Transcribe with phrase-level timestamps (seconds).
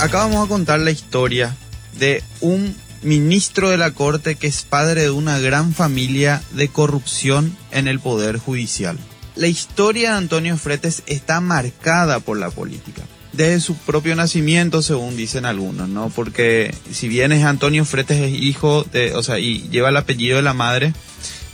[0.00, 1.56] Acá vamos a contar la historia
[1.98, 7.56] de un ministro de la Corte que es padre de una gran familia de corrupción
[7.72, 8.96] en el Poder Judicial.
[9.34, 13.02] La historia de Antonio Fretes está marcada por la política.
[13.32, 16.10] Desde su propio nacimiento, según dicen algunos, ¿no?
[16.10, 20.36] Porque si bien es Antonio Fretes es hijo de, o sea, y lleva el apellido
[20.36, 20.92] de la madre,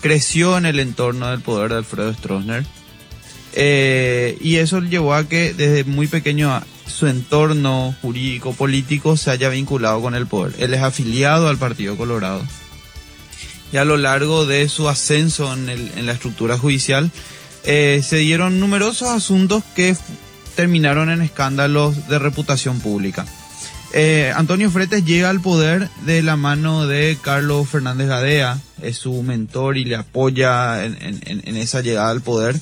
[0.00, 2.64] creció en el entorno del poder de Alfredo Stroessner.
[3.52, 6.62] Eh, y eso llevó a que desde muy pequeño
[7.00, 10.54] su entorno jurídico político se haya vinculado con el poder.
[10.58, 12.42] Él es afiliado al Partido Colorado.
[13.72, 17.10] Y a lo largo de su ascenso en, la estructura judicial,
[17.64, 19.96] eh, se dieron numerosos asuntos que
[20.56, 23.24] terminaron en escándalos de reputación pública.
[23.94, 29.22] Eh, Antonio Fretes llega al poder de la mano de Carlos Fernández Gadea, es su
[29.22, 32.60] mentor y le apoya en esa llegada al poder.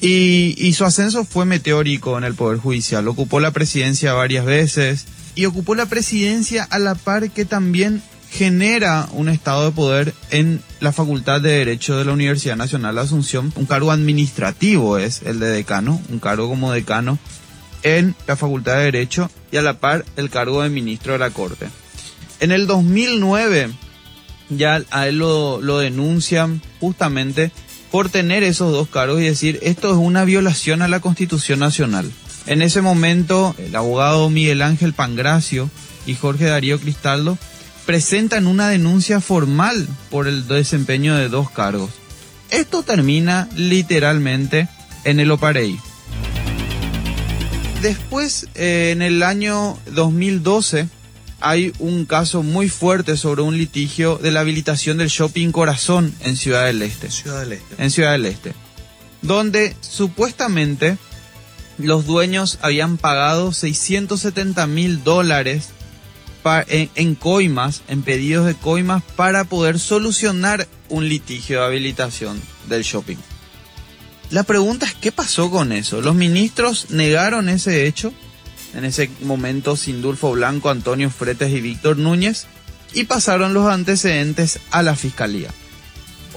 [0.00, 3.06] Y, su ascenso fue meteórico en el Poder Judicial.
[3.08, 9.08] Ocupó la presidencia varias veces y ocupó la presidencia a la par que también genera
[9.12, 13.52] un estado de poder en la Facultad de Derecho de la Universidad Nacional de Asunción.
[13.56, 17.18] Un cargo administrativo es el de decano, un cargo como decano
[17.82, 21.30] en la Facultad de Derecho y a la par el cargo de ministro de la
[21.30, 21.68] Corte.
[22.38, 23.70] En el 2009
[24.48, 27.52] ya a él lo denuncian justamente
[27.90, 32.10] por tener esos dos cargos y decir esto es una violación a la Constitución Nacional.
[32.46, 35.70] En ese momento, el abogado Miguel Ángel Pangracio
[36.06, 37.38] y Jorge Darío Cristaldo
[37.86, 41.90] presentan una denuncia formal por el desempeño de dos cargos.
[42.50, 44.68] Esto termina literalmente
[45.04, 45.78] en el Oparei.
[47.82, 50.88] Después, eh, en el año 2012,
[51.40, 56.36] hay un caso muy fuerte sobre un litigio de la habilitación del shopping Corazón en
[56.36, 57.10] Ciudad del Este.
[57.10, 57.82] Ciudad del Este.
[57.82, 58.54] En Ciudad del Este.
[59.22, 60.98] Donde supuestamente
[61.78, 65.70] los dueños habían pagado 670 mil dólares
[66.68, 72.82] en, en coimas, en pedidos de coimas, para poder solucionar un litigio de habilitación del
[72.82, 73.16] shopping.
[74.30, 76.00] La pregunta es, ¿qué pasó con eso?
[76.00, 78.12] ¿Los ministros negaron ese hecho?
[78.74, 82.46] En ese momento Sindulfo Blanco, Antonio Fretes y Víctor Núñez,
[82.92, 85.50] y pasaron los antecedentes a la fiscalía.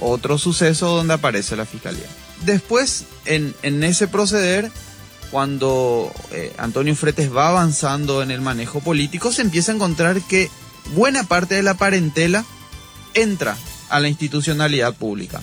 [0.00, 2.06] Otro suceso donde aparece la fiscalía.
[2.44, 4.70] Después, en, ese proceder,
[5.30, 10.50] cuando eh, Antonio Fretes va avanzando en el manejo político, se empieza a encontrar que
[10.94, 12.44] buena parte de la parentela
[13.14, 13.56] entra
[13.88, 15.40] a la institucionalidad pública.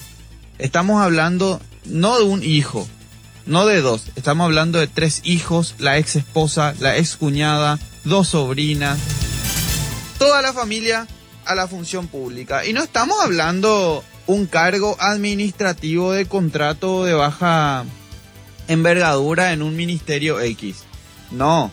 [0.60, 2.88] Estamos hablando no de un hijo,
[3.46, 8.30] no de dos, estamos hablando de tres hijos, la ex esposa, la ex cuñada, dos
[8.30, 9.00] sobrinas,
[10.18, 11.08] toda la familia
[11.46, 12.66] a la función pública.
[12.66, 17.86] Y no estamos hablando un cargo administrativo de contrato de baja
[18.68, 20.84] envergadura en un ministerio X.
[21.32, 21.72] No,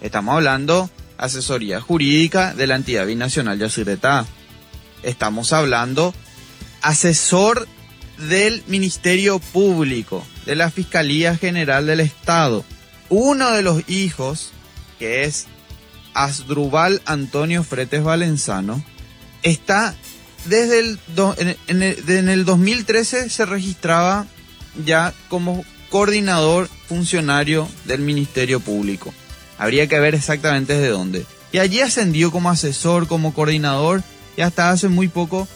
[0.00, 4.26] estamos hablando asesoría jurídica de la entidad binacional de Azuretá.
[5.02, 6.14] Estamos hablando
[6.80, 7.68] asesor
[8.28, 12.64] del Ministerio Público, de la Fiscalía General del Estado.
[13.08, 14.52] Uno de los hijos,
[14.98, 15.46] que es
[16.14, 18.82] Asdrubal Antonio Fretes Valenzano,
[19.42, 19.94] está
[20.44, 20.98] desde el,
[21.68, 24.26] en, el, en el 2013 se registraba
[24.84, 29.12] ya como coordinador funcionario del Ministerio Público.
[29.58, 31.26] Habría que ver exactamente desde dónde.
[31.52, 34.02] Y allí ascendió como asesor, como coordinador,
[34.36, 35.46] y hasta hace muy poco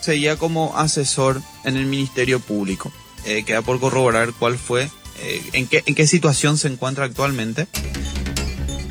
[0.00, 2.92] seguía como asesor en el Ministerio Público.
[3.26, 4.88] Eh, queda por corroborar cuál fue,
[5.20, 7.66] eh, en, qué, situación se encuentra actualmente.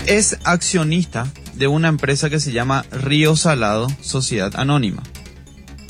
[0.08, 5.04] Es accionista de una empresa que se llama Río Salado Sociedad Anónima,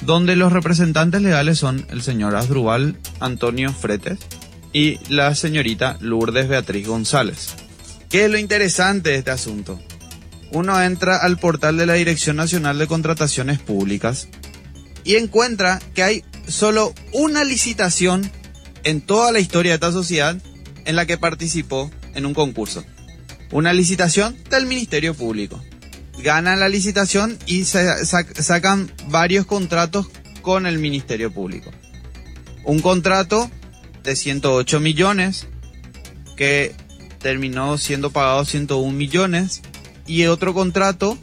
[0.04, 4.20] donde los representantes legales son el señor Asdrubal Antonio Fretes
[4.72, 7.56] y la señorita Lourdes Beatriz González.
[8.10, 9.82] ¿Qué es lo interesante de este asunto?
[10.52, 14.28] Uno entra al portal de la Dirección Nacional de Contrataciones Públicas
[15.04, 18.30] y encuentra que hay solo una licitación
[18.84, 20.38] en toda la historia de esta sociedad
[20.86, 22.84] en la que participó en un concurso.
[23.52, 25.62] Una licitación del Ministerio Público.
[26.24, 30.08] Ganan la licitación y sacan varios contratos
[30.42, 31.72] con el Ministerio Público.
[32.64, 33.50] Un contrato
[34.04, 35.48] de 108 millones
[36.36, 36.74] que
[37.20, 39.62] terminó siendo pagado 101 millones
[40.06, 41.18] y otro contrato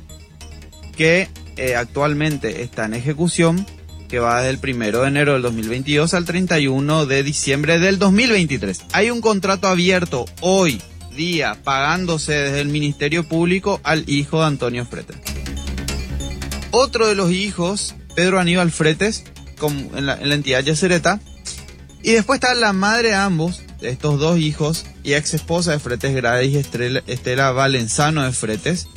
[0.97, 3.67] que eh, actualmente está en ejecución
[4.12, 8.82] que va desde el primero de enero del 2022 al 31 de diciembre del 2023.
[8.93, 10.82] Hay un contrato abierto hoy
[11.17, 15.17] día pagándose desde el Ministerio Público al hijo de Antonio Fretes.
[16.73, 19.25] Otro de los hijos, Pedro Aníbal Fretes,
[19.62, 21.19] en, la, en la entidad Yacereta.
[22.03, 25.79] Y después está la madre de ambos, de estos dos hijos, y ex esposa de
[25.79, 26.55] Fretes Gradis,
[27.06, 28.88] Estela Valenzano de Fretes,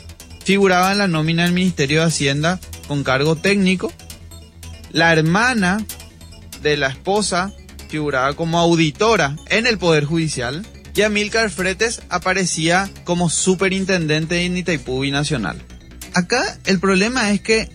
[0.43, 2.59] figuraba en la nómina del Ministerio de Hacienda
[2.89, 3.93] con cargo técnico.
[4.95, 5.85] La hermana
[6.61, 7.51] de la esposa
[7.89, 10.65] figuraba como auditora en el Poder Judicial
[10.95, 15.61] y Amílcar Fretes aparecía como superintendente de Itaipú Nacional.
[16.13, 17.69] Acá el problema es que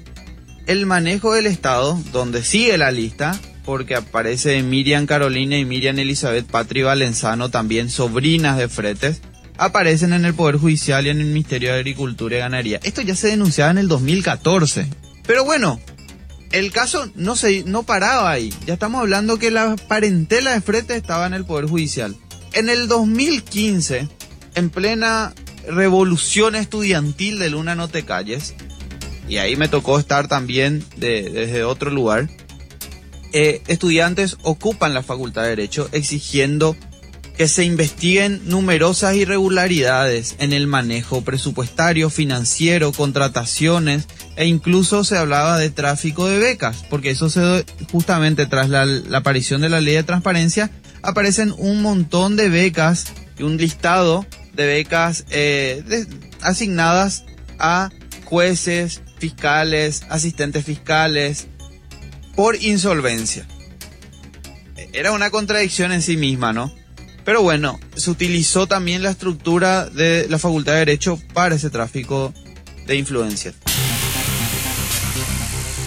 [0.67, 6.47] el manejo del Estado, donde sigue la lista, porque aparece Miriam Carolina y Miriam Elizabeth
[6.47, 9.21] Patri Valenzano, también sobrinas de Fretes,
[9.59, 12.81] aparecen en el Poder Judicial y en el Ministerio de Agricultura y Ganadería.
[12.83, 14.87] Esto ya se denunciaba en el 2014.
[15.27, 15.79] Pero bueno,
[16.53, 18.53] el caso no, se, no paraba ahí.
[18.67, 22.17] Ya estamos hablando que la parentela de Fretes estaba en el Poder Judicial.
[22.53, 24.09] En el 2015,
[24.55, 25.33] en plena
[25.69, 28.55] revolución estudiantil de Luna No Te Calles,
[29.29, 32.29] y ahí me tocó estar también desde otro lugar,
[33.33, 36.77] eh, estudiantes ocupan la Facultad de Derecho exigiendo
[37.41, 44.05] que se investiguen numerosas irregularidades en el manejo presupuestario, financiero, contrataciones
[44.37, 48.85] e incluso se hablaba de tráfico de becas, porque eso se justamente tras la,
[49.17, 50.71] aparición de la ley de transparencia
[51.01, 53.07] aparecen un montón de becas
[53.39, 55.83] y un listado de becas eh,
[56.43, 57.25] asignadas
[57.59, 57.89] a
[58.27, 61.47] jueces, fiscales, asistentes fiscales,
[62.37, 63.47] por insolvencia.
[64.93, 66.79] Era una contradicción en sí misma, ¿no?
[67.31, 72.35] Pero bueno, se utilizó también la estructura de la Facultad de Derecho para ese tráfico
[72.89, 73.55] de influencias.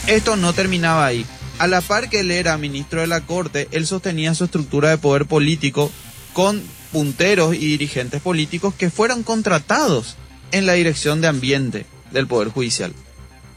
[0.07, 1.25] Esto no terminaba ahí.
[1.59, 4.97] A la par que él era ministro de la Corte, él sostenía su estructura de
[4.97, 5.91] poder político
[6.31, 6.63] con
[6.93, 10.15] punteros y dirigentes políticos que fueron contratados
[10.53, 12.93] en la dirección de ambiente del Poder Judicial.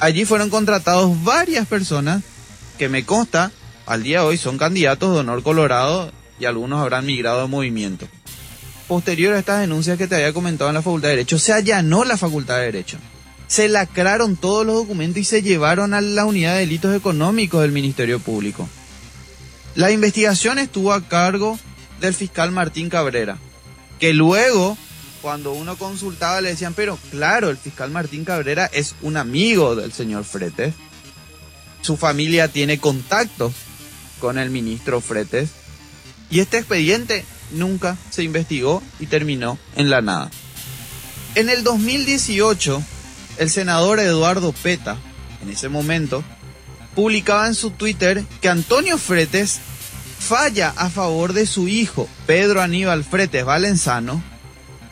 [0.00, 2.24] Allí fueron contratados varias personas
[2.78, 3.52] que me consta
[3.86, 8.08] al día de hoy son candidatos de honor colorado y algunos habrán migrado de movimiento.
[8.88, 12.04] Posterior a estas denuncias que te había comentado en la Facultad de Derecho, se allanó
[12.04, 12.98] la Facultad de Derecho.
[13.48, 17.72] Se lacraron todos los documentos y se llevaron a la unidad de delitos económicos del
[17.72, 18.68] Ministerio Público.
[19.74, 21.58] La investigación estuvo a cargo
[22.00, 23.38] del fiscal Martín Cabrera,
[23.98, 24.76] que luego,
[25.20, 29.92] cuando uno consultaba, le decían, pero claro, el fiscal Martín Cabrera es un amigo del
[29.92, 30.74] señor Fretes.
[31.82, 33.52] Su familia tiene contactos
[34.20, 35.50] con el ministro Fretes
[36.30, 40.30] y este expediente nunca se investigó y terminó en la nada.
[41.34, 42.82] En el 2018,
[43.38, 44.96] el senador Eduardo Peta,
[45.42, 46.24] en ese momento,
[46.94, 49.60] publicaba en su Twitter que Antonio Fretes
[50.18, 54.22] falla a favor de su hijo, Pedro Aníbal Fretes Valenzano,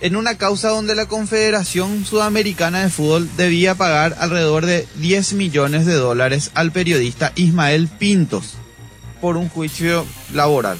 [0.00, 5.86] en una causa donde la Confederación Sudamericana de Fútbol debía pagar alrededor de 10 millones
[5.86, 8.54] de dólares al periodista Ismael Pintos
[9.22, 10.04] por un juicio
[10.34, 10.76] laboral.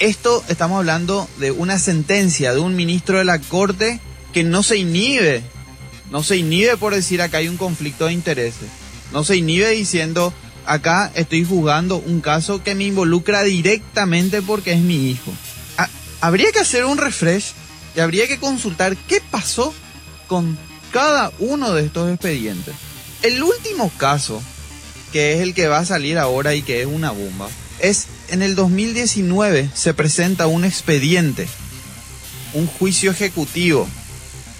[0.00, 4.00] Esto estamos hablando de una sentencia de un ministro de la Corte
[4.32, 5.42] que no se inhibe,
[6.10, 8.68] no se inhibe por decir acá hay un conflicto de intereses,
[9.12, 10.34] no se inhibe diciendo
[10.66, 15.32] acá estoy jugando un caso que me involucra directamente porque es mi hijo.
[16.20, 17.52] habría que hacer un refresh
[17.94, 19.72] y habría que consultar qué pasó
[20.26, 20.58] con
[20.92, 22.74] cada uno de estos expedientes.
[23.22, 24.42] El último caso,
[25.12, 27.48] que es el que va a salir ahora y que es una bomba,
[27.78, 31.46] es en el 2019 se presenta un expediente,
[32.52, 33.88] un juicio ejecutivo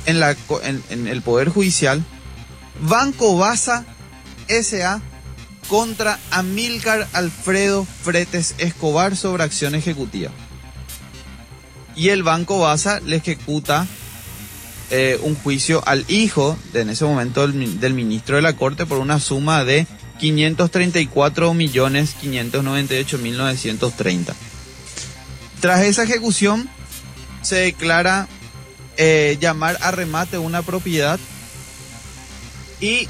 [0.06, 2.04] en, la, en, el Poder Judicial,
[2.82, 3.84] Banco Basa
[4.48, 5.00] SA
[5.68, 10.30] contra Amílcar Alfredo Fretes Escobar sobre acción ejecutiva.
[11.96, 13.86] Y el Banco Basa le ejecuta
[14.90, 18.98] eh, un juicio al hijo de en ese momento del ministro de la Corte por
[18.98, 19.86] una suma de
[20.18, 24.34] 534 millones 598 mil 930.
[25.60, 26.68] Tras esa ejecución
[27.42, 28.28] se declara
[28.96, 31.18] eh, llamar a remate una propiedad
[32.80, 33.08] y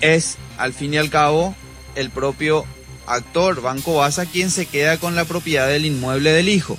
[0.00, 1.54] es al fin y al cabo
[1.94, 2.64] el propio
[3.06, 6.78] actor Banco Basa quien se queda con la propiedad del inmueble del hijo.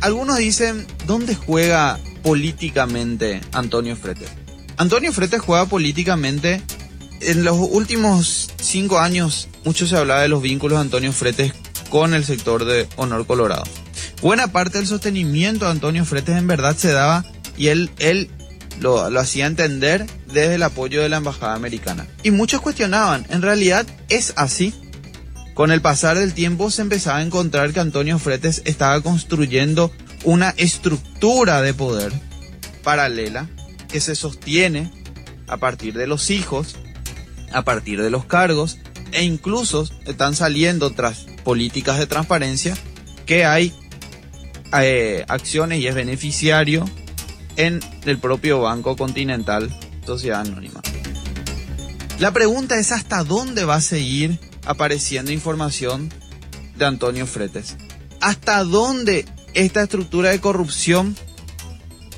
[0.00, 4.45] Algunos dicen, ¿dónde juega políticamente Antonio Fretes?
[4.78, 6.62] Antonio Fretes juega políticamente.
[7.20, 11.54] En los últimos cinco años, mucho se hablaba de los vínculos de Antonio Fretes
[11.88, 13.64] con el sector de Honor Colorado.
[14.20, 17.24] Buena parte del sostenimiento de Antonio Fretes en verdad se daba
[17.56, 18.28] y él, él
[18.80, 22.06] lo, lo, hacía entender desde el apoyo de la Embajada Americana.
[22.22, 24.74] Y muchos cuestionaban, ¿en realidad es así?
[25.54, 29.90] Con el pasar del tiempo se empezaba a encontrar que Antonio Fretes estaba construyendo
[30.24, 32.12] una estructura de poder
[32.82, 33.48] paralela
[33.96, 34.90] que se sostiene
[35.48, 36.76] a partir de los hijos,
[37.50, 38.76] a partir de los cargos,
[39.10, 42.76] e incluso están saliendo tras políticas de transparencia
[43.24, 43.72] que hay
[44.78, 46.84] eh, acciones y es beneficiario
[47.56, 49.74] en el propio Banco Continental
[50.04, 50.82] Sociedad Anónima.
[52.18, 56.12] La pregunta es hasta dónde va a seguir apareciendo información
[56.76, 57.78] de Antonio Fretes.
[58.20, 59.24] ¿Hasta dónde
[59.54, 61.16] esta estructura de corrupción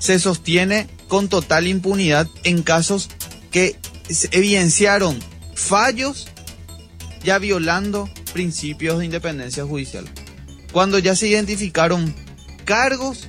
[0.01, 3.09] se sostiene con total impunidad en casos
[3.51, 3.77] que
[4.31, 5.19] evidenciaron
[5.55, 6.29] fallos
[7.25, 10.07] ya violando principios de independencia judicial?
[10.73, 12.15] Cuando ya se identificaron
[12.65, 13.29] cargos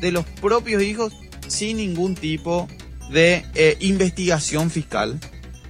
[0.00, 1.12] de los propios hijos
[1.46, 2.68] sin ningún tipo
[3.10, 5.18] de eh, investigación fiscal.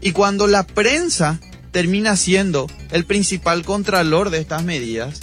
[0.01, 5.21] Y cuando la prensa termina siendo el principal contralor de estas medidas,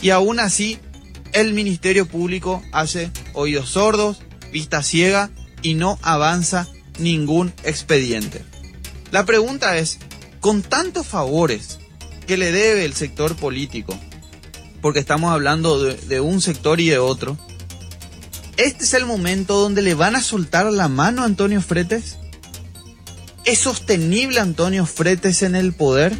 [0.00, 0.78] y aún así
[1.32, 4.20] el Ministerio Público hace oídos sordos,
[4.52, 5.30] vista ciega
[5.62, 8.44] y no avanza ningún expediente.
[9.10, 9.98] La pregunta es,
[10.40, 11.78] con tantos favores
[12.26, 13.98] que le debe el sector político,
[14.80, 17.38] porque estamos hablando de, un sector y de otro,
[18.58, 22.18] ¿Este es el momento donde le van a soltar la mano a Antonio Fretes?
[23.46, 26.14] ¿Es sostenible Antonio Fretes en el poder?